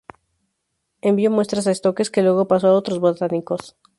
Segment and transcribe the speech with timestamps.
[1.01, 3.77] Envió muestras a Stokes, que luego pasó a otros botánicos.